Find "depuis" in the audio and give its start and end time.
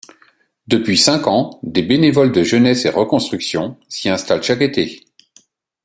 0.65-0.97